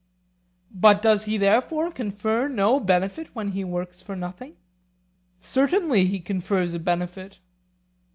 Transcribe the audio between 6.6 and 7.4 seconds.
a benefit.